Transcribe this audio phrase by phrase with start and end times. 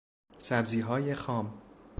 [0.39, 1.61] سبزیهای خام